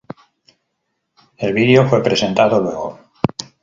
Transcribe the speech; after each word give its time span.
El 1.37 1.53
video 1.53 1.87
fue 1.87 2.01
presentado 2.01 2.59
luego. 2.59 2.99